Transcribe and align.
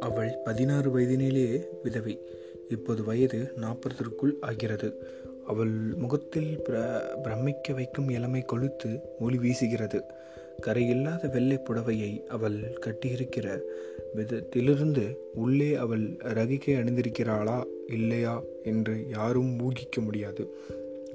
அவள் 0.00 0.38
பதினாறு 0.44 0.98
வயதினிலேயே 0.98 1.66
விதவை. 1.82 2.18
இப்போது 2.68 3.04
வயது 3.04 3.52
நாற்பதற்குள் 3.56 4.32
ஆகிறது. 4.40 4.94
அவள் 5.46 5.72
முகத்தில் 5.96 6.58
பிர 6.58 7.00
பிரமிக்க 7.22 7.72
வைக்கும் 7.72 8.08
இளமை 8.08 8.44
கொளுத்து 8.52 9.00
ஒளி 9.20 9.36
வீசுகிறது. 9.36 10.02
கரையில்லாத 10.66 11.28
வெள்ளை 11.28 11.56
புடவையை 11.56 12.26
அவள் 12.26 12.78
கட்டியிருக்கிற 12.86 13.60
விதத்திலிருந்து 14.14 15.16
உள்ளே 15.34 15.74
அவள் 15.74 16.10
ரகிக்கை 16.10 16.76
அணிந்திருக்கிறாளா 16.76 17.64
இல்லையா 17.86 18.42
என்று 18.62 19.08
யாரும் 19.08 19.60
ஊகிக்க 19.60 20.00
முடியாது. 20.00 20.48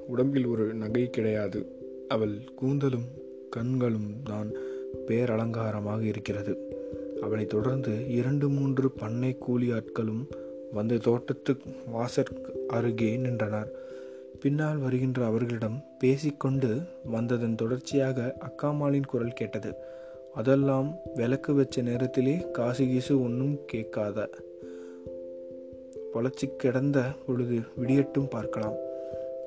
உடம்பில் 0.06 0.46
ஒரு 0.46 0.74
நகை 0.74 1.10
கிடையாது. 1.10 1.66
அவள் 2.08 2.38
கூந்தலும் 2.62 3.22
கண்களும் 3.56 4.10
தான் 4.24 4.50
பேரலங்காரமாக 5.06 6.02
இருக்கிறது. 6.12 6.54
அவளை 7.24 7.44
தொடர்ந்து 7.54 7.92
இரண்டு 8.18 8.46
மூன்று 8.56 8.86
பண்ணை 9.00 9.30
கூலி 9.44 9.68
ஆட்களும் 9.70 10.24
வந்து 10.72 10.96
தோட்டத்து 11.06 11.52
வாசற் 11.94 12.32
அருகே 12.68 13.10
நின்றனர். 13.24 13.70
பின்னால் 14.42 14.80
வருகின்ற 14.84 15.18
அவர்களிடம் 15.24 15.76
பேசிக்கொண்டு 15.98 16.70
வந்ததன் 17.12 17.58
தொடர்ச்சியாக 17.60 18.26
அக்காமாளின் 18.48 19.10
குரல் 19.12 19.38
கேட்டது. 19.40 19.70
அதெல்லாம் 20.34 20.88
விளக்கு 21.14 21.50
வச்ச 21.54 21.82
நேரத்திலே 21.88 22.34
காசு 22.52 22.84
கீசு 22.84 23.14
ஒன்றும் 23.22 23.56
கேட்காத. 23.66 24.26
பொழைச்சி 26.12 26.46
கிடந்த 26.56 26.98
பொழுது 27.26 27.58
விடியட்டும் 27.78 28.32
பார்க்கலாம். 28.34 28.76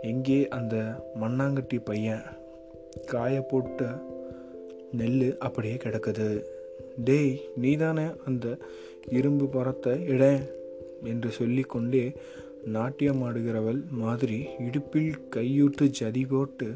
எங்கே 0.01 0.39
அந்த 0.57 0.75
மண்ணாங்கட்டி 1.21 1.77
பையன்? 1.89 2.25
காய 3.05 3.41
போட்ட 3.41 3.89
நெல் 4.91 5.37
அப்படியே 5.37 5.75
கிடக்குது. 5.75 6.43
டேய் 7.03 7.33
நீதானே 7.55 8.05
அந்த 8.25 8.57
இரும்பு 9.09 9.45
பரத்தை 9.47 9.93
இட 10.05 10.23
என்று 11.03 11.29
சொல்லிக்கொண்டே 11.29 12.15
நாட்டியம் 12.75 13.21
ஆடுகிறவள் 13.23 13.81
மாதிரி 13.89 14.45
இடுப்பில் 14.59 15.13
கையூட்டு 15.35 15.85
ஜதி 15.99 16.25
போட்டு 16.25 16.67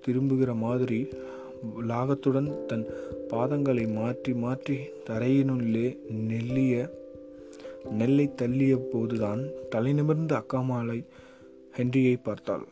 திரும்புகிற 0.00 0.54
மாதிரி 0.54 1.08
லாகத்துடன் 1.90 2.66
தன் 2.66 2.84
பாதங்களை 3.30 3.94
மாற்றி 3.94 4.34
மாற்றி 4.34 4.76
தரையினுள்ளே 5.08 5.86
நெல்லிய 6.30 6.90
நெல்லை 7.98 8.26
தள்ளிய 8.42 8.74
போதுதான் 8.92 9.42
தலை 9.70 9.92
நிமிர்ந்த 9.92 10.42
அக்காமாலை 10.42 11.04
ஹென்ரியை 11.76 12.16
பார்த்தாள். 12.22 12.64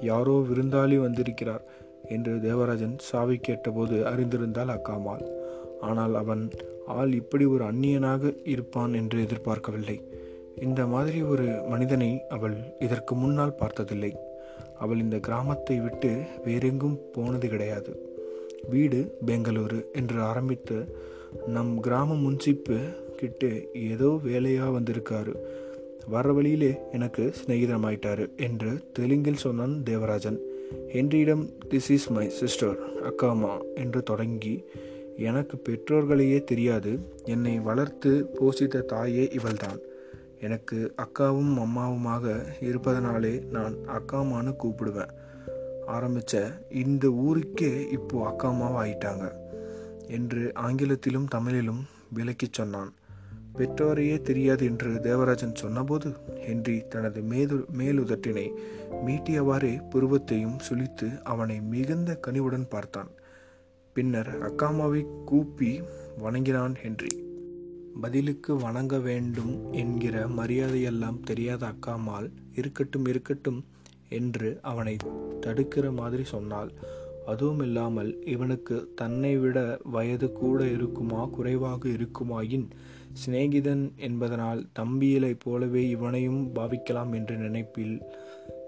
யாரோ 0.00 0.44
விருந்தாளி 0.48 0.96
வந்திருக்கிறார். 1.00 1.64
என்று 2.08 2.40
தேவராஜன் 2.40 2.96
சாவி 2.98 3.36
கேட்டபோது 3.36 3.96
அறிந்திருந்தாள் 4.02 4.72
அக்காமால். 4.76 5.24
ஆனால் 5.80 6.14
அவன் 6.14 6.50
ஆள் 6.86 7.12
இப்படி 7.12 7.44
ஒரு 7.44 7.64
அந்நியனாக 7.64 8.32
இருப்பான் 8.44 8.92
என்று 8.94 9.18
எதிர்பார்க்கவில்லை. 9.22 9.98
இந்த 10.62 10.86
மாதிரி 10.86 11.22
ஒரு 11.22 11.46
மனிதனை 11.68 12.10
அவள் 12.28 12.56
இதற்கு 12.78 13.14
முன்னால் 13.14 13.58
பார்த்ததில்லை. 13.60 14.12
அவள் 14.78 14.98
இந்த 14.98 15.16
கிராமத்தை 15.16 15.76
விட்டு 15.80 16.10
வேறெங்கும் 16.44 16.98
போனது 17.12 17.48
கிடையாது. 17.48 17.92
வீடு 18.70 19.18
பெங்களூரு 19.26 19.78
என்று 19.92 20.18
ஆரம்பித்து 20.22 20.76
நம் 21.46 21.80
கிராம 21.80 22.14
முன்சிப்பு 22.14 22.78
கிட்டே 23.16 23.68
ஏதோ 23.72 24.08
வேலையாக 24.22 24.78
வந்திருக்காரு. 24.78 25.34
வர 26.08 26.32
வழியிலே 26.32 26.72
எனக்கு 26.92 27.34
சிநேகிதமாயிட்டாரு 27.38 28.36
என்று 28.36 28.72
தெலுங்கில் 28.92 29.42
சொன்னான் 29.44 29.82
தேவராஜன். 29.82 30.38
ஹென்ரியிடம் 30.72 31.48
திஸ் 31.70 31.90
இஸ் 31.90 32.10
மை 32.10 32.30
சிஸ்டர் 32.30 32.78
அக்காமா 33.02 33.74
என்று 33.74 34.02
தொடங்கி 34.02 34.64
எனக்கு 35.16 35.62
பெற்றோர்களையே 35.68 36.44
தெரியாது. 36.44 36.98
என்னை 37.24 37.60
வளர்த்து 37.60 38.28
போஷித்த 38.34 38.80
தாயே 38.80 39.28
இவள்தான். 39.32 39.78
எனக்கு 40.40 40.94
அக்காவும் 40.96 41.58
அம்மாவுமாக 41.58 42.44
இருப்பதனாலே 42.60 43.42
நான் 43.50 43.74
அக்காமான்னு 43.86 44.54
கூப்பிடுவேன். 44.62 45.10
ஆரம்பித்த 45.86 46.60
இந்த 46.70 47.08
ஊருக்கே 47.08 47.88
இப்போ 47.88 48.28
அக்காமாவாக 48.28 48.84
ஆயிட்டாங்க 48.84 49.32
என்று 50.08 50.52
ஆங்கிலத்திலும் 50.54 51.28
தமிழிலும் 51.28 51.84
விளக்கி 52.12 52.46
சொன்னான். 52.50 52.92
பெற்றோரையே 53.58 54.16
தெரியாது 54.22 54.64
என்று 54.64 55.00
தேவராஜன் 55.00 55.54
சொன்னபோது 55.54 56.08
ஹென்றி 56.46 56.78
தனது 56.88 57.20
மேது 57.22 57.56
மேலுதட்டினை 57.78 58.46
மீட்டியவாறே 59.06 59.72
புருவத்தையும் 59.90 60.58
சுழித்து 60.58 61.22
அவனை 61.22 61.60
மிகுந்த 61.60 62.16
கனிவுடன் 62.16 62.68
பார்த்தான். 62.68 63.10
பின்னர் 63.96 64.30
அக்காமாவை 64.48 65.02
கூப்பி 65.24 65.70
வணங்கினான் 66.18 66.74
ஹென்றி. 66.74 67.12
பதிலுக்கு 68.00 68.56
வணங்க 68.56 68.98
வேண்டும் 68.98 69.72
என்கிற 69.72 70.28
மரியாதையெல்லாம் 70.28 71.20
தெரியாத 71.20 71.66
அக்காமால் 71.66 72.28
இருக்கட்டும் 72.54 73.04
இருக்கட்டும் 73.04 73.64
என்று 74.08 74.58
அவனை 74.62 74.96
தடுக்கிற 75.40 75.94
மாதிரி 75.94 76.24
சொன்னாள். 76.24 76.72
அதுவும் 77.26 77.62
இல்லாமல் 77.62 78.10
இவனுக்கு 78.24 78.92
தன்னை 78.94 79.36
விட 79.36 79.78
வயது 79.84 80.32
கூட 80.32 80.68
இருக்குமா 80.68 81.24
குறைவாக 81.26 81.88
இருக்குமாயின் 81.88 82.68
சிநேகிதன் 83.12 83.90
என்பதனால் 83.96 84.66
தம்பியிலைப் 84.78 85.40
போலவே 85.42 85.88
இவனையும் 85.88 86.54
பாவிக்கலாம் 86.54 87.14
என்ற 87.14 87.34
நினைப்பில் 87.34 88.02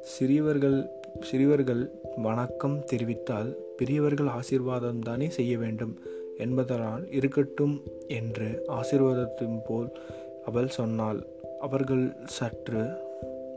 சிறியவர்கள் 0.00 0.86
சிறியவர்கள் 1.20 1.90
வணக்கம் 2.16 2.84
தெரிவித்தால் 2.92 3.54
பெரியவர்கள் 3.76 4.26
ஆசீர்வாதம் 4.26 4.98
தானே 4.98 5.28
செய்ய 5.28 5.58
வேண்டும் 5.58 5.98
என்பதனால் 6.38 7.10
இருக்கட்டும் 7.10 7.82
என்று 8.08 8.64
ஆசீர்வாதத்தின் 8.68 9.60
போல் 9.66 9.98
அவள் 10.44 10.68
சொன்னாள். 10.68 11.26
அவர்கள் 11.60 12.16
சற்று 12.24 12.92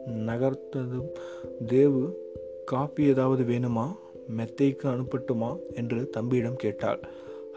நகர்த்ததும் 0.07 1.09
தேவு 1.67 2.31
காப்பி 2.65 3.03
ஏதாவது 3.03 3.43
வேணுமா? 3.43 3.95
மெத்தைக்கு 4.37 4.83
அனுப்பட்டுமா? 4.83 5.57
என்று 5.73 6.09
தம்பியிடம் 6.09 6.55
கேட்டாள். 6.55 6.99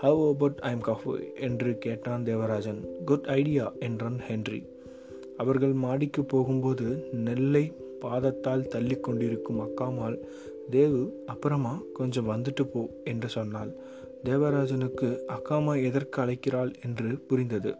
ஹவ் 0.04 0.22
அபவுட் 0.28 0.59
ஐம் 0.59 0.81
காஃபு 0.81 1.12
என்று 1.41 1.78
கேட்டான் 1.78 2.25
தேவராஜன். 2.25 2.81
குட் 3.04 3.25
ஐடியா 3.25 3.72
என்றான் 3.81 4.19
ஹென்றி. 4.19 4.66
அவர்கள் 5.37 5.72
மாடிக்கு 5.72 6.25
போகும்போது 6.25 7.09
நெல்லை 7.12 7.72
பாதத்தால் 8.00 8.69
தள்ளி 8.69 8.97
கொண்டிருக்கும் 8.97 9.60
அக்காமால் 9.60 10.19
தேவு 10.70 11.22
அப்புறமா 11.26 11.82
கொஞ்சம் 11.94 12.31
வந்துட்டு 12.31 12.65
போ 12.72 12.88
என்று 13.04 13.28
சொன்னாள். 13.28 13.72
தேவராஜனுக்கு 14.25 15.19
அக்காமா 15.28 15.84
எதற்கு 15.84 16.22
அழைக்கிறாள்? 16.22 16.72
என்று 16.84 17.19
புரிந்தது. 17.28 17.75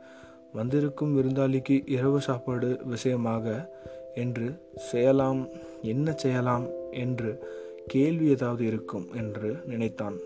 வந்திருக்கும் 0.53 1.17
விருந்தாளிக்கு 1.17 1.83
இரவு 1.87 2.21
சாப்பாடு 2.21 2.81
விஷயமாக? 2.85 3.77
என்று 4.15 4.55
செய்யலாம் 4.77 5.49
என்ன 5.83 6.13
செய்யலாம்? 6.13 6.67
என்று 6.91 7.39
கேள்வி 7.87 8.27
ஏதாவது 8.27 8.67
இருக்கும் 8.67 9.09
என்று 9.15 9.59
நினைத்தான். 9.67 10.19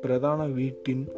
பிரதான 0.00 0.46
வீட்டின் 0.46 1.08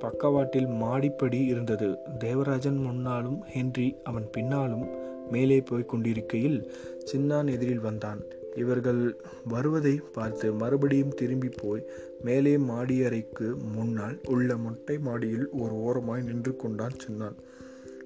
பக்கவாட்டில் 0.00 0.68
மாடிப்படி 0.82 1.40
இருந்தது. 1.44 1.88
தேவராஜன் 2.18 2.80
முன்னாலும் 2.86 3.38
ஹென்றி 3.54 3.88
அவன் 4.04 4.28
பின்னாலும் 4.30 4.84
மேலே 5.30 5.58
போய் 5.60 5.90
கொண்டிருக்கையில் 5.92 6.60
சின்னான் 7.10 7.50
எதிரில் 7.50 7.86
வந்தான். 7.88 8.20
இவர்கள் 8.56 9.02
வருவதை 9.48 9.92
பார்த்து 10.12 10.46
மறுபடியும் 10.52 11.16
திரும்பி 11.16 11.50
போய் 11.62 11.84
மேலே 12.22 12.54
மாடியறைக்கு 12.70 13.48
முன்னால் 13.74 14.16
உள்ள 14.28 14.56
மொட்டை 14.56 14.96
மாடியில் 14.98 15.46
ஒரு 15.60 15.76
ஓரமாய் 15.82 16.22
நின்று 16.22 16.54
கொண்டான் 16.56 16.98
சின்னான். 17.04 17.38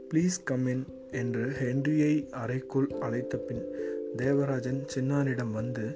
ப்ளீஸ் 0.09 0.39
கம் 0.45 0.67
இன் 0.67 0.85
என்று 1.13 1.45
ஹென்ரியை 1.61 2.15
அறைக்குள் 2.43 2.91
அழைத்த 3.01 3.37
பின் 3.39 3.65
தேவராஜன் 4.17 4.83
சின்னானிடம் 4.95 5.53
வந்து 5.53 5.87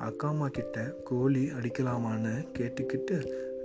அக்காமா 0.00 0.46
கிட்ட 0.50 0.78
கோழி 1.04 1.44
அடிக்கலாமான்னு 1.58 2.34
கேட்டுக்கிட்டு 2.58 3.16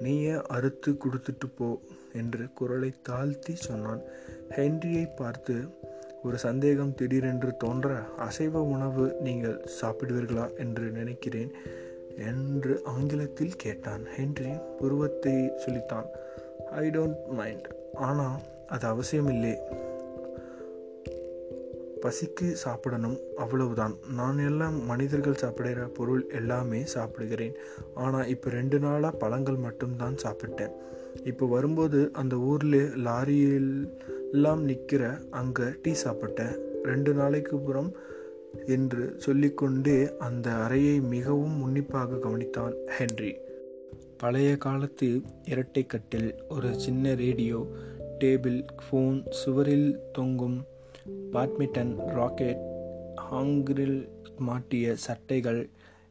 நீயே 0.03 0.35
அறுத்து 0.55 0.91
கொடுத்துட்டு 1.03 1.47
போ 1.57 1.67
என்று 2.13 2.43
குரலை 2.53 2.91
தாழ்த்தி 3.09 3.53
சொன்னான். 3.67 4.01
ஹென்ரியை 4.57 5.05
பார்த்து 5.15 5.55
ஒரு 6.23 6.37
சந்தேகம் 6.37 6.95
திடீரென்று 6.95 7.51
தோன்ற 7.57 7.89
அசைவ 8.27 8.63
உணவு 8.73 9.05
நீங்கள் 9.27 9.57
சாப்பிடுவீர்களா 9.77 10.47
என்று 10.63 10.87
நினைக்கிறேன் 10.89 11.51
என்று 12.29 12.73
ஆங்கிலத்தில் 12.95 13.55
கேட்டான். 13.55 14.03
ஹென்றி 14.15 14.51
புருவத்தை 14.79 15.35
சொல்லித்தான் 15.55 16.09
ஐ 16.81 16.85
டோன்ட் 16.89 17.21
மைண்ட் 17.39 17.67
ஆனால் 18.07 18.37
அது 18.67 18.85
அவசியமில்லை. 18.87 19.55
பசிக்கு 22.03 22.47
சாப்பிடணும் 22.51 23.17
அவ்வளவுதான். 23.35 23.95
நான் 24.15 24.37
எல்லாம் 24.37 24.85
மனிதர்கள் 24.85 25.41
சாப்பிடுகிற 25.43 25.85
பொருள் 25.87 26.23
எல்லாமே 26.29 26.81
சாப்பிடுகிறேன். 26.85 27.55
ஆனால் 27.93 28.27
இப்போ 28.27 28.49
ரெண்டு 28.49 28.79
நாளாக 28.79 29.17
பழங்கள் 29.17 29.55
மட்டும்தான் 29.55 30.15
சாப்பிட்டேன். 30.23 30.73
இப்போ 31.23 31.45
வரும்போது 31.45 32.09
அந்த 32.13 32.35
ஊரில் 32.37 32.81
லாரியில் 33.07 33.73
எல்லாம் 34.31 34.63
நிற்கிற 34.63 35.03
அங்கே 35.31 35.67
டீ 35.81 35.93
சாப்பிட்டேன். 36.03 36.55
ரெண்டு 36.83 37.13
நாளைக்கு 37.13 37.57
புறம் 37.57 37.91
என்று 38.65 39.03
சொல்லிக்கொண்டே 39.17 40.15
அந்த 40.17 40.49
அறையை 40.55 40.99
மிகவும் 41.15 41.61
உன்னிப்பாக 41.61 42.19
கவனித்தான் 42.25 42.75
ஹென்றி. 42.87 43.31
பழைய 44.17 44.49
காலத்து 44.57 45.07
இரட்டை 45.43 45.83
கட்டில் 45.85 46.29
ஒரு 46.49 46.69
சின்ன 46.79 47.13
ரேடியோ 47.13 47.59
டேபிள் 48.19 48.59
ஃபோன் 48.83 49.17
சுவரில் 49.29 49.89
தொங்கும் 50.11 50.57
பாட்மிட்டன் 51.07 52.07
ராக்கெட் 52.07 52.61
ஹாங்கிரில் 53.31 54.09
மாட்டிய 54.37 54.95
சட்டைகள் 54.95 55.69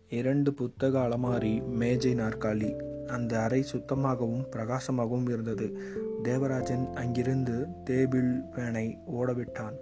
இரண்டு 0.09 0.55
புத்தக 0.55 0.99
அலமாரி 1.01 1.63
மேஜை 1.67 2.15
நாற்காலி. 2.15 2.83
அந்த 3.07 3.41
அறை 3.41 3.63
சுத்தமாகவும் 3.63 4.47
பிரகாசமாகவும் 4.51 5.29
இருந்தது. 5.29 5.79
தேவராஜன் 6.23 6.93
அங்கிருந்து 6.95 7.67
டேபிள் 7.85 8.41
பேனை 8.53 8.99
ஓடவிட்டான். 9.17 9.77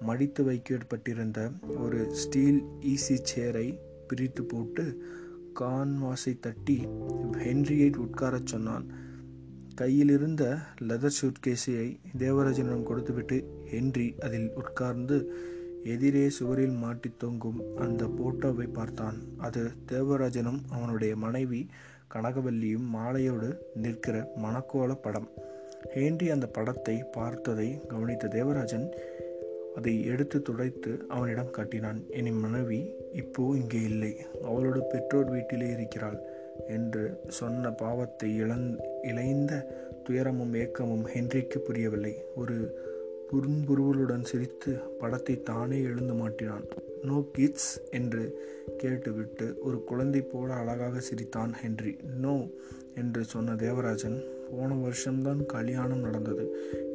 மடித்து 0.00 0.44
வைக்கப்பட்டிருந்த 0.44 1.50
ஒரு 1.76 2.14
ஸ்டீல் 2.14 2.62
ஈசி 2.80 3.18
சேரை 3.34 3.78
பிரித்து 4.08 4.44
போட்டு 4.44 5.02
கான்வாஸை 5.60 6.38
தட்டி 6.40 6.86
ஹென்ரியை 7.32 7.96
உட்காரச் 7.96 8.46
சொன்னான். 8.46 8.92
கையில் 9.80 10.10
இருந்த 10.10 10.44
லெதர் 10.88 11.16
சூட்கேஸை 11.18 11.74
தேவராஜனிடம் 12.18 12.88
கொடுத்துவிட்டு 12.88 13.36
ஹென்றி 13.70 14.06
அதில் 14.26 14.48
உட்கார்ந்து 14.54 15.16
எதிரே 15.84 16.22
சுவரில் 16.36 16.76
மாட்டி 16.82 17.10
தொங்கும் 17.16 17.60
அந்த 17.84 18.04
போட்டோவை 18.18 18.66
பார்த்தான். 18.72 19.18
அது 19.36 19.62
தேவராஜனும் 19.92 20.60
அவனுடைய 20.68 21.12
மனைவி 21.24 21.60
கனகவல்லியும் 22.14 22.88
மாலையோடு 22.96 23.50
நிற்கிற 23.82 24.16
மணக்கோல 24.44 24.96
படம். 25.04 25.28
ஹேன்றி 25.94 26.28
அந்த 26.34 26.46
படத்தை 26.56 26.96
பார்த்ததை 27.16 27.68
கவனித்த 27.92 28.32
தேவராஜன் 28.38 28.86
அதை 29.78 29.94
எடுத்து 30.12 30.38
துடைத்து 30.42 30.92
அவனிடம் 31.08 31.54
காட்டினான். 31.56 32.00
என் 32.18 32.40
மனைவி 32.44 32.80
இப்போ 33.22 33.42
இங்கே 33.60 33.82
இல்லை. 33.90 34.12
அவளோட 34.48 34.78
பெற்றோர் 34.92 35.30
வீட்டிலே 35.34 35.68
இருக்கிறாள். 35.76 36.18
என்று 36.66 37.20
சொன்ன 37.28 37.70
பாவத்தை 37.70 38.42
இழந் 38.42 38.68
இழைந்த 39.02 39.52
துயரமும் 40.04 40.54
ஏக்கமும் 40.54 41.06
ஹென்றிக்கு 41.06 41.58
புரியவில்லை. 41.58 42.14
ஒரு 42.34 42.86
புரும்புருவலுடன் 43.32 44.24
சிரித்து 44.24 44.72
படத்தை 44.98 45.42
தானே 45.42 45.82
எழுந்து 45.82 46.14
மாட்டினான். 46.14 46.66
நோ 47.02 47.24
கிட்ஸ் 47.32 47.90
என்று 47.90 48.22
கேட்டுவிட்டு 48.76 49.46
ஒரு 49.62 49.84
குழந்தை 49.84 50.20
போல 50.20 50.54
அழகாக 50.54 51.00
சிரித்தான் 51.00 51.52
ஹென்றி. 51.52 51.96
நோ 52.20 52.46
என்று 52.94 53.24
சொன்ன 53.24 53.54
தேவராஜன் 53.54 54.18
போன 54.50 54.74
வருஷம்தான் 54.74 55.46
கல்யாணம் 55.46 56.00
நடந்தது 56.00 56.44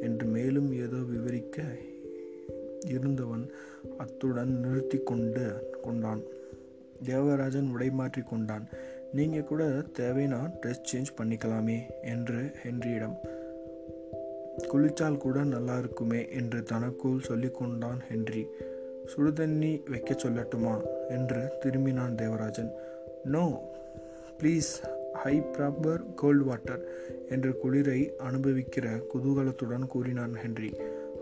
என்று 0.00 0.26
மேலும் 0.26 0.72
ஏதோ 0.72 0.96
விவரிக்க 0.96 1.62
இருந்தவன் 2.84 3.44
அத்துடன் 3.98 4.60
நிறுத்தி 4.60 4.98
கொண்டு 4.98 5.44
கொண்டான். 5.82 6.22
தேவராஜன் 7.04 7.70
உடை 7.70 7.90
மாற்றி 7.90 8.22
கொண்டான். 8.22 8.68
நீங்கள் 9.14 9.44
கூட 9.44 9.64
தேவைனா 9.98 10.38
ட்ரெஸ் 10.60 10.86
சேஞ்ச் 10.92 11.10
பண்ணிக்கலாமே 11.16 11.76
என்று 12.02 12.54
ஹென்ரியிடம். 12.62 13.14
குளிச்சால் 14.72 15.16
கூட 15.16 15.44
நல்லா 15.44 15.78
இருக்குமே 15.78 16.28
என்று 16.30 16.62
தனக்குள் 16.62 17.20
சொல்லிக்கொண்டான் 17.28 18.00
ஹென்றி 18.08 18.46
சுடுதண்ணி 19.06 19.90
வைக்க 19.90 20.14
சொல்லட்டுமா 20.14 20.74
என்று 21.08 21.52
திரும்பினான் 21.60 22.14
Devarajan. 22.14 22.70
No 23.24 23.44
please 24.38 24.72
I 25.12 25.40
prefer 25.40 26.02
cold 26.14 26.42
water 26.42 26.82
என்று 27.28 27.52
குளிரை 27.64 28.00
அனுபவிக்கிற 28.18 29.00
குதூகலத்துடன் 29.14 29.86
கூறினான் 29.86 30.34
ஹென்றி 30.34 30.72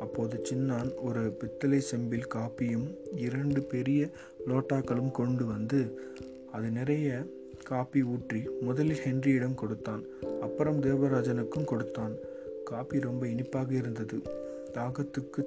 அப்போது 0.01 0.43
சின்னான் 0.51 0.91
ஒரு 1.03 1.33
பித்தளை 1.33 1.81
செம்பில் 1.81 2.33
காப்பியும் 2.35 2.89
இரண்டு 3.17 3.63
பெரிய 3.63 4.09
லோட்டாக்களும் 4.47 5.11
கொண்டு 5.11 5.47
வந்து 5.47 5.81
அது 6.53 6.71
நிறைய 6.71 7.25
காப்பி 7.65 8.03
ஊற்றி 8.03 8.49
முதலில் 8.61 9.01
ஹென்ரியிடம் 9.05 9.55
கொடுத்தான். 9.55 10.03
அப்புறம் 10.41 10.83
தேவராஜனுக்கும் 10.83 11.65
கொடுத்தான். 11.65 12.15
காப்பி 12.65 13.01
ரொம்ப 13.01 13.27
இனிப்பாக 13.27 13.75
இருந்தது. 13.75 14.23
தாகத்துக்கு 14.75 15.43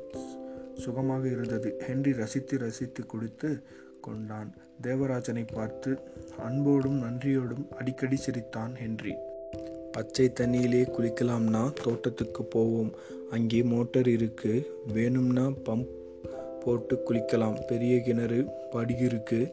சுகமாக 0.78 1.28
இருந்தது. 1.28 1.78
ஹென்றி 1.80 2.14
ரசித்து 2.14 2.58
ரசித்து 2.58 3.06
குடித்து 3.06 3.62
கொண்டான். 4.02 4.54
தேவராஜனை 4.84 5.44
பார்த்து 5.54 5.98
அன்போடும் 6.38 7.02
நன்றியோடும் 7.02 7.68
அடிக்கடி 7.78 8.16
சிரித்தான் 8.16 8.76
ஹென்றி 8.76 9.14
பச்சை 9.92 10.32
தண்ணியிலே 10.40 10.82
குளிக்கலாம்னா 10.98 11.74
தோட்டத்துக்கு 11.84 12.44
போவோம். 12.44 12.92
அங்கே 13.32 13.64
மோட்டர் 13.64 14.08
இருக்கு. 14.08 14.54
வேணும்னா 14.94 15.46
பம்ப் 15.66 15.94
போட்டு 16.66 16.96
குளிக்கலாம். 17.08 17.58
பெரிய 17.68 18.02
கிணறு 18.02 18.46
படி 18.72 18.94
இருக்குது 18.94 19.52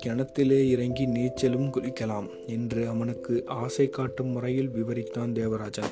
கிணத்திலே 0.00 0.60
இறங்கி 0.68 1.06
நீச்சலும் 1.06 1.70
குளிக்கலாம் 1.70 2.28
என்று 2.46 2.88
அவனுக்கு 2.88 3.42
ஆசை 3.46 3.88
காட்டும் 3.88 4.28
முறையில் 4.28 4.70
விவரித்தான் 4.70 5.32
தேவராஜன். 5.32 5.90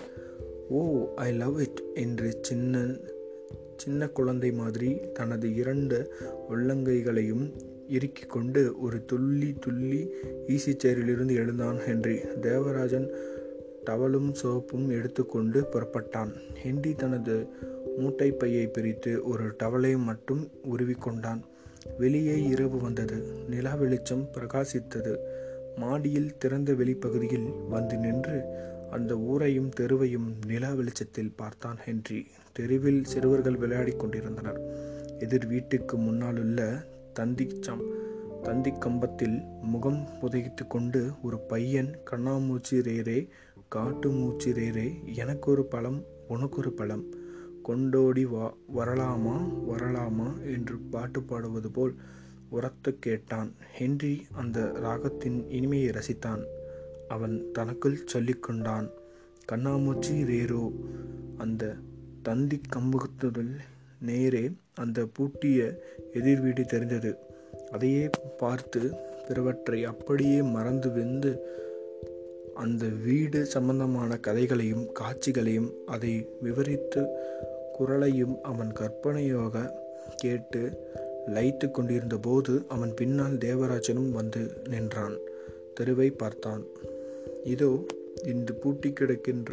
ஓ 0.69 1.13
ஐ 1.17 1.33
லவ் 1.33 1.61
இட் 1.61 1.83
என்று 1.95 2.39
சின்ன 2.43 2.99
சின்ன 3.77 4.09
குழந்தை 4.09 4.53
மாதிரி 4.53 5.01
தனது 5.13 5.55
இரண்டு 5.55 6.13
உள்ளங்கைகளையும் 6.51 7.53
இறுக்கிக் 7.89 8.31
கொண்டு 8.31 8.81
ஒரு 8.81 9.05
துள்ளி 9.05 9.55
துள்ளி 9.61 10.09
ஈசி 10.47 10.75
சேரிலிருந்து 10.85 11.35
எழுந்தான் 11.35 11.79
ஹென்றி. 11.79 12.19
தேவராஜன் 12.41 13.11
டவலும் 13.87 14.35
சோப்பும் 14.43 14.89
எடுத்துக்கொண்டு 14.89 15.69
புறப்பட்டான். 15.73 16.33
ஹென்றி 16.55 16.95
தனது 16.95 17.47
மூட்டை 17.97 18.33
பையை 18.33 18.67
பிரித்து 18.67 19.25
ஒரு 19.25 19.45
டவலை 19.63 19.97
மட்டும் 19.97 20.49
உருவிக்கொண்டான் 20.63 21.41
வெளியே 21.99 22.43
இரவு 22.43 22.79
வந்தது. 22.79 23.23
நிலா 23.49 23.75
வெளிச்சம் 23.75 24.29
பிரகாசித்தது. 24.35 25.17
மாடியில் 25.77 26.39
திறந்த 26.39 26.73
வெளிப்பகுதியில் 26.73 27.69
வந்து 27.69 27.97
நின்று 27.97 28.43
அந்த 28.91 29.19
ஊரையும் 29.19 29.71
தெருவையும் 29.81 30.33
நிலா 30.47 30.73
வெளிச்சத்தில் 30.73 31.33
பார்த்தான் 31.37 31.77
ஹென்றி. 31.77 32.27
தெருவில் 32.53 33.05
சிறுவர்கள் 33.05 33.57
விளையாடி 33.57 33.91
கொண்டிருந்தனர். 33.91 34.61
எதிர் 35.19 35.47
வீட்டுக்கு 35.47 35.97
முன்னாலுள்ள 35.97 36.85
தந்திச்சம் 37.21 37.83
தந்தி 38.43 38.73
கம்பத்தில் 38.79 39.43
முகம் 39.63 40.09
புதைத்து 40.21 40.67
கொண்டு 40.67 41.11
ஒரு 41.23 41.39
பையன் 41.39 41.99
கண்ணாமூச்சி 42.11 42.71
ரேரே 42.71 43.29
காட்டு 43.69 44.11
மூச்சு 44.11 44.53
ரேரே 44.53 45.15
எனக்கு 45.15 45.51
ஒரு 45.51 45.65
பழம் 45.65 46.05
உனக்கு 46.29 46.59
ஒரு 46.59 46.73
பழம் 46.73 47.15
கொண்டோடி 47.63 48.25
வா 48.25 48.47
வரலாமா 48.77 49.37
வரலாமா 49.71 50.29
என்று 50.55 50.77
பாட்டு 50.91 51.21
பாடுவது 51.23 51.71
போல் 51.71 51.95
உரத்து 52.51 52.99
கேட்டான். 52.99 53.51
ஹென்றி 53.73 54.27
அந்த 54.33 54.59
ராகத்தின் 54.83 55.39
இனிமையை 55.49 55.91
ரசித்தான். 55.91 56.43
அவன் 57.09 57.37
தனக்குள் 57.53 58.05
சொல்லிக்கொண்டான் 58.13 58.89
கண்ணாமூச்சி 59.53 60.17
ரேரோ 60.31 60.65
அந்த 61.39 61.73
தந்தி 62.23 62.61
கம்புகத்துடன் 62.77 63.53
நேரே 64.01 64.45
அந்த 64.75 65.07
பூட்டிய 65.13 65.61
எதிர் 66.13 66.41
வீடு 66.41 66.65
தெரிந்தது. 66.65 67.13
அதையே 67.71 68.11
பார்த்து 68.39 68.83
பிறவற்றை 69.29 69.85
அப்படியே 69.85 70.43
மறந்து 70.43 70.91
வெந்து 70.93 71.33
அந்த 72.55 72.87
வீடு 73.05 73.47
சம்பந்தமான 73.47 74.17
கதைகளையும் 74.17 74.87
காட்சிகளையும் 74.93 75.71
அதை 75.87 76.13
விவரித்து 76.43 77.03
குரலையும் 77.81 78.35
அவன் 78.43 78.73
கற்பனையாக 78.73 79.63
கேட்டு 80.17 80.63
லைத்து 81.27 81.67
கொண்டிருந்த 81.71 82.17
போது 82.17 82.53
அவன் 82.69 82.93
பின்னால் 82.95 83.37
தேவராஜனும் 83.45 84.11
வந்து 84.11 84.43
நின்றான். 84.69 85.17
தெருவை 85.75 86.09
பார்த்தான். 86.11 86.63
இதோ 87.45 87.71
இந்த 88.27 88.53
பூட்டி 88.53 88.89
கிடக்கின்ற 88.91 89.53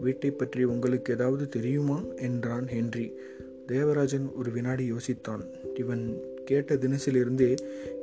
வீட்டை 0.00 0.30
பற்றி 0.30 0.64
உங்களுக்கு 0.64 1.14
ஏதாவது 1.14 1.44
தெரியுமா? 1.48 1.98
என்றான் 2.20 2.66
ஹென்றி. 2.68 3.06
தேவராஜன் 3.66 4.26
ஒரு 4.36 4.50
வினாடி 4.50 4.84
யோசித்தான். 4.92 5.44
இவன் 5.74 6.04
கேட்ட 6.44 6.74
தினசிலிருந்தே 6.74 7.50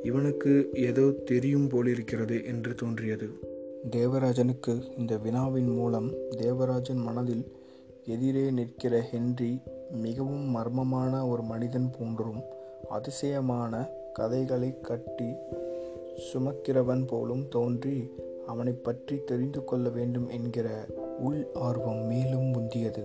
இவனுக்கு 0.02 0.52
ஏதோ 0.88 1.04
தெரியும் 1.24 1.68
போலிருக்கிறது 1.68 2.38
என்று 2.44 2.72
தோன்றியது. 2.74 3.28
தேவராஜனுக்கு 3.90 4.74
இந்த 4.98 5.14
வினாவின் 5.16 5.70
மூலம் 5.70 6.10
தேவராஜன் 6.38 7.00
மனதில் 7.08 7.44
எதிரே 8.04 8.50
நிற்கிற 8.50 9.00
ஹென்றி 9.00 9.60
மிகவும் 9.90 10.56
மர்மமான 10.56 11.28
ஒரு 11.28 11.42
மனிதன் 11.42 11.90
போன்றும் 11.98 12.40
அதிசயமான 12.88 13.88
கதைகளை 14.12 14.80
கட்டி 14.80 15.28
சுமக்கிறவன் 16.26 17.06
போலும் 17.06 17.48
தோன்றி 17.48 18.10
அவனை 18.46 18.72
பற்றி 18.72 19.16
தெரிந்து 19.24 19.64
கொள்ள 19.64 19.88
வேண்டும் 19.88 20.28
என்கிற 20.28 20.68
உள் 21.18 21.46
ஆர்வம் 21.54 22.02
மேலும் 22.06 22.44
முந்தியது. 22.44 23.04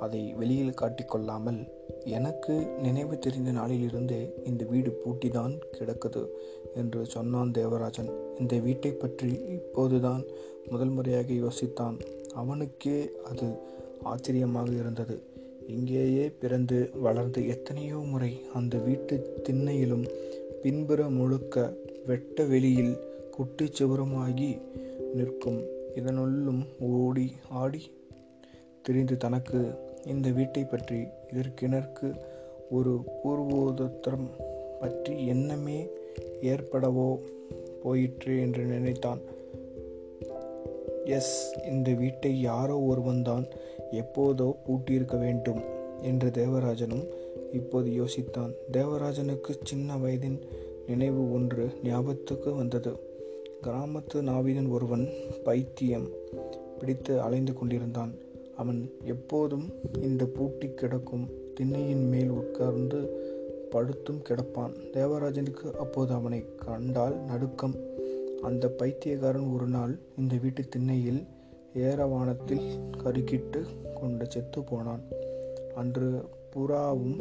அதை 0.00 0.32
வெளியில் 0.32 0.78
காட்டிக்கொள்ளாமல் 0.80 1.68
எனக்கு 2.04 2.54
நினைவு 2.82 3.18
தெரிந்த 3.18 3.50
நாளிலிருந்தே 3.50 4.20
இந்த 4.44 4.64
வீடு 4.64 5.00
பூட்டிதான் 5.04 5.60
கிடக்குது 5.78 6.22
என்று 6.74 7.06
சொன்னான் 7.06 7.50
தேவராஜன். 7.50 8.10
இந்த 8.38 8.58
வீட்டை 8.58 8.92
பற்றி 8.92 9.30
இப்போதுதான் 9.48 10.22
முதல் 10.68 10.88
முறையாக 10.88 11.32
யோசித்தான். 11.32 11.98
அவனுக்கே 12.34 13.10
அது 13.24 13.48
ஆச்சரியமாக 14.02 14.70
இருந்தது. 14.70 15.22
இங்கேயே 15.66 16.30
பிறந்து 16.30 16.90
வளர்ந்து 17.00 17.48
எத்தனையோ 17.48 17.96
முறை 17.96 18.40
அந்த 18.54 18.78
வீட்டு 18.78 19.42
திண்ணையிலும் 19.48 20.06
பின்புற 20.62 21.08
முழுக்க 21.08 21.72
வெட்ட 22.06 22.44
வெளியில் 22.44 22.96
குட்டிச்சுவரமாகி 23.36 24.60
நிற்கும். 25.14 25.60
இதனுள்ளும் 25.94 26.66
ஓடி 26.78 27.32
ஆடி 27.48 27.90
திரிந்து 28.82 29.16
தனக்கு 29.16 29.70
இந்த 30.06 30.30
வீட்டை 30.30 30.64
பற்றி 30.64 31.04
இதற்கிணற்கு 31.32 32.14
ஒரு 32.70 33.04
பூர்வோதத்திரம் 33.24 34.28
பற்றி 34.80 35.26
எண்ணமே 35.26 35.86
ஏற்படவோ 36.42 37.18
போயிற்று 37.82 38.40
என்று 38.40 38.64
நினைத்தான். 38.64 39.20
எஸ் 41.04 41.58
இந்த 41.68 41.92
வீட்டை 41.92 42.40
யாரோ 42.40 42.78
ஒருவன்தான் 42.78 43.46
எப்போதோ 43.92 44.56
பூட்டியிருக்க 44.66 45.18
வேண்டும் 45.18 45.60
என்று 46.02 46.30
தேவராஜனும் 46.30 47.06
இப்போது 47.52 47.90
யோசித்தான். 47.90 48.52
தேவராஜனுக்கு 48.72 49.54
சின்ன 49.64 49.96
வயதின் 49.96 50.40
நினைவு 50.86 51.32
ஒன்று 51.32 51.70
ஞாபகத்துக்கு 51.84 52.54
வந்தது. 52.54 52.92
கிராமத்து 53.62 54.14
நாவீனன் 54.14 54.70
ஒருவன் 54.70 55.08
பைத்தியம் 55.44 56.08
பிடித்து 56.78 57.20
அலைந்து 57.20 57.52
கொண்டிருந்தான். 57.52 58.12
அவன் 58.56 58.90
எப்போதும் 59.04 59.72
இந்த 60.02 60.26
பூட்டி 60.26 60.70
கிடக்கும் 60.70 61.28
திண்ணையின் 61.60 62.08
மேல் 62.08 62.28
உட்கார்ந்து 62.28 63.26
படுத்தும் 63.70 64.22
கிடப்பான். 64.28 64.72
தேவராஜனுக்கு 64.92 65.74
அப்போது 65.74 66.12
அவனை 66.12 66.44
கண்டால் 66.56 67.16
நடுக்கம். 67.16 67.74
அந்த 68.42 68.68
பைத்தியக்காரன் 68.68 69.52
ஒரு 69.54 69.66
நாள் 69.66 69.98
இந்த 70.18 70.36
வீட்டு 70.36 70.68
திண்ணையில் 70.68 71.26
ஏரவானத்தில் 71.74 72.66
கருக்கிட்டு 72.96 73.64
கொண்டு 73.94 74.30
செத்து 74.30 74.62
போனான். 74.62 75.02
அன்று 75.74 76.28
புறாவும் 76.54 77.20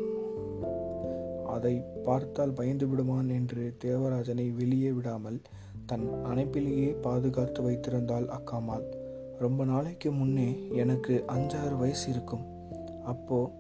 அதை 1.46 1.84
பார்த்தால் 2.04 2.54
பயந்து 2.54 2.88
விடுவான் 2.88 3.30
என்று 3.30 3.76
தேவராஜனை 3.84 4.56
வெளியே 4.56 4.92
விடாமல் 4.92 5.42
தன் 5.86 6.08
அணைப்பிலேயே 6.26 7.02
பாதுகாத்து 7.02 7.70
வைத்திருந்தாள் 7.70 8.28
அக்காமால் 8.28 8.96
ரொம்ப 9.40 9.66
நாளைக்கு 9.66 10.12
முன்னே 10.12 10.68
எனக்கு 10.72 11.24
அஞ்சாறு 11.28 11.78
வயசு 11.78 12.10
இருக்கும். 12.10 12.46
அப்போ 13.04 13.52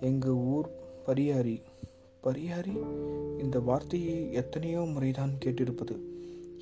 எங்கள் 0.00 0.30
ஊர் 0.30 0.68
பரியாரி. 1.06 1.62
பரியாரி? 2.22 2.76
இந்த 3.40 3.60
வார்த்தையை 3.60 4.32
எத்தனையோ 4.32 4.80
முறைதான் 4.80 5.32
கேட்டிருப்பது. 5.44 6.00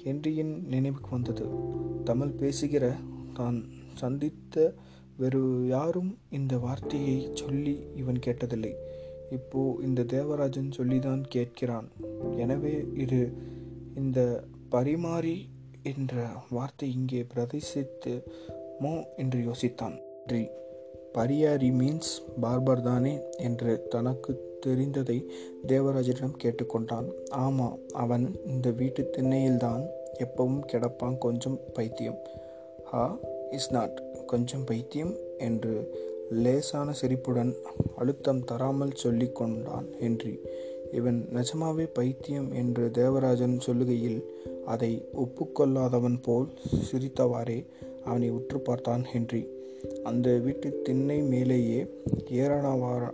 ஹென்ரியின் 0.05 0.67
நினைவுக்கு 0.67 1.11
வந்தது. 1.11 1.47
தமிழ் 2.05 2.29
பேசுகிற 2.29 2.95
தான் 3.35 3.59
சந்தித்த 3.95 4.65
வேறு 5.17 5.43
யாரும் 5.69 6.13
இந்த 6.31 6.55
வார்த்தையை 6.59 7.19
சொல்லி 7.35 7.75
இவன் 7.97 8.19
கேட்டதில்லை. 8.27 8.73
இப்போ 9.31 9.61
இந்த 9.83 10.01
தேவராஜன் 10.15 10.71
சொல்லிதான் 10.73 11.23
கேட்கிறான். 11.35 11.89
எனவே 12.37 12.75
இது 13.05 13.21
இந்த 13.95 14.21
பரிமாறி 14.69 15.37
என்ற 15.93 16.27
வார்த்தை 16.51 16.89
இங்கே 16.93 17.23
பிரதேசித்துமோ 17.35 18.95
என்று 19.17 19.41
யோசித்தான். 19.49 19.97
பரியாரி 21.17 21.69
மீன்ஸ் 21.81 22.13
பார்பர் 22.43 22.81
தானே 22.81 23.13
என்று 23.39 23.73
தனக்கு 23.89 24.33
தெரிந்ததை 24.67 25.19
தேவராஜனிடம் 25.67 26.39
கேட்டுக்கொண்டான். 26.43 27.09
ஆமாம் 27.45 27.77
அவன் 28.03 28.25
இந்த 28.47 28.69
வீட்டு 28.71 29.03
திண்ணையில்தான் 29.17 29.85
எப்பவும் 30.25 30.65
கிடப்பான் 30.73 31.19
கொஞ்சம் 31.19 31.59
பைத்தியம். 31.75 32.19
ஆ 32.95 33.19
இஸ் 33.51 33.73
நாட் 33.73 33.97
கொஞ்சம் 34.27 34.65
பைத்தியம் 34.65 35.15
என்று 35.39 35.75
லேசான 36.31 36.93
சிரிப்புடன் 36.93 37.53
அழுத்தம் 37.97 38.45
தராமல் 38.45 38.95
சொல்லி 38.95 39.29
கொண்டான் 39.33 39.89
ஹென்றி. 40.01 40.35
இவன் 40.93 41.19
நிஜமாவே 41.35 41.85
பைத்தியம் 41.93 42.53
என்று 42.53 42.91
தேவராஜன் 42.91 43.57
சொல்லுகையில் 43.67 44.21
அதை 44.65 45.09
ஒப்புக்கொள்ளாதவன் 45.15 46.19
போல் 46.23 46.49
சிரித்தவாறே 46.91 47.59
அவனை 48.05 48.29
உற்று 48.31 48.61
பார்த்தான் 48.61 49.05
ஹென்றி. 49.05 49.43
அந்த 50.03 50.29
வீட்டு 50.39 50.81
திண்ணை 50.83 51.19
மேலேயே 51.23 51.81
ஏராளவார 52.33 53.13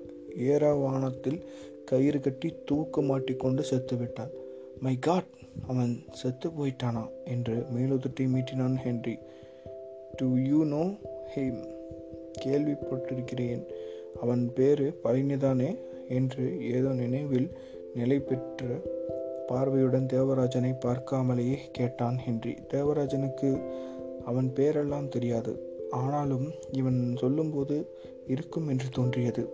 ஏராவானத்தில் 0.51 1.41
கயிறு 1.85 2.21
கட்டி 2.21 2.55
தூக்கு 2.65 3.03
மாட்டிக்கொண்டு 3.03 3.63
செத்துவிட்டான். 3.71 4.33
மை 4.81 4.95
காட் 4.99 5.31
அவன் 5.67 5.93
செத்து 6.13 6.49
போயிட்டானா? 6.49 7.05
என்று 7.25 7.55
மேலுதட்டை 7.77 8.27
மீட்டினான் 8.27 8.77
Henry. 8.77 9.19
Do 10.17 10.27
you 10.49 10.61
know 10.65 10.85
him 11.35 11.61
கேள்விப்பட்டிருக்கிறேன். 12.45 13.63
அவன் 14.21 14.43
பேரு 14.55 14.87
பழனிதானே 15.05 15.71
என்று 16.09 16.45
ஏதோ 16.77 16.89
நினைவில் 16.89 17.49
நிலை 17.95 18.19
பெற்ற 18.19 18.67
பார்வையுடன் 19.49 20.07
தேவராஜனை 20.07 20.73
பார்க்காமலேயே 20.85 21.59
கேட்டான் 21.73 22.19
ஹென்றி. 22.19 22.55
தேவராஜனுக்கு 22.73 23.51
அவன் 24.25 24.49
பேரெல்லாம் 24.57 25.09
தெரியாது. 25.09 25.53
ஆனாலும் 25.91 26.47
இவன் 26.73 27.17
சொல்லும்போது 27.17 27.77
இருக்கும் 28.27 28.69
என்று 28.69 28.89
தோன்றியது. 28.93 29.45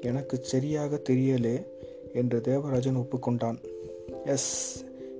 எனக்கு 0.00 0.36
சரியாக 0.42 1.00
தெரியலே 1.10 1.56
என்று 2.12 2.40
தேவராஜன் 2.40 2.96
ஒப்புக்கொண்டான். 2.96 3.58
எஸ் 4.24 4.50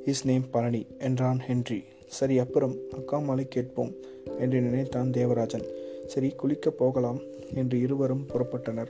இஸ் 0.04 0.26
நேம் 0.26 0.46
பழனி 0.50 0.87
என்றான் 0.98 1.40
ஹென்றி. 1.40 1.80
சரி 2.06 2.38
அப்புறம் 2.38 2.75
அக்காமலை 2.98 3.44
கேட்போம். 3.48 3.92
என்று 4.38 4.61
நினைத்தான் 4.61 5.11
தேவராஜன். 5.11 5.64
சரி 6.07 6.35
குளிக்கப் 6.42 6.78
போகலாம் 6.78 7.21
என்று 7.54 7.80
இருவரும் 7.80 8.26
புறப்பட்டனர். 8.28 8.88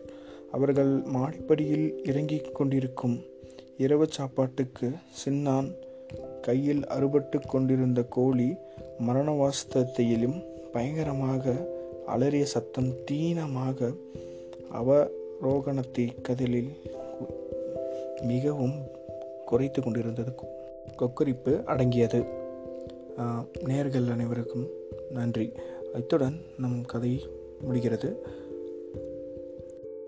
அவர்கள் 0.52 1.02
மாடிப்படியில் 1.02 2.09
இறங்கிக் 2.09 2.55
கொண்டிருக்கும் 2.55 3.21
இரவு 3.76 4.07
சாப்பாட்டுக்கு 4.11 4.90
சின்னான் 5.25 5.75
கையில் 6.43 6.87
அறுபட்டு 6.87 7.40
கொண்டிருந்த 7.47 8.02
கோழி 8.02 8.55
மரணவாஸ்தத்தையிலும் 9.09 10.45
பயங்கரமாக 10.73 11.69
அலறிய 12.07 12.45
சத்தம் 12.45 12.95
தீனமாக 13.11 13.93
அவரோகணத்தை 14.73 16.21
கதிலில் 16.23 16.71
மிகவும் 18.23 18.75
குறைத்து 19.45 19.83
கொண்டிருந்தது. 19.83 20.33
கொக்கரிப்பு 20.99 21.64
அடங்கியது. 21.64 22.38
நேர்கள் 23.64 24.10
அனைவருக்கும் 24.10 24.68
நன்றி. 25.10 25.52
இத்துடன் 25.94 26.40
நம் 26.58 26.84
கதை 26.84 27.26
முடிகிறது. 27.60 28.26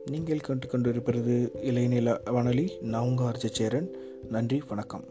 நீங்கள் 0.07 0.39
கேட்டுக்கொண்டிருப்பது 0.39 1.51
இளைநில 1.63 2.31
வானொலி 2.31 2.73
நான் 2.81 3.03
உங்கள் 3.03 3.33
சேரன் 3.35 3.97
நன்றி 4.29 4.61
வணக்கம். 4.69 5.05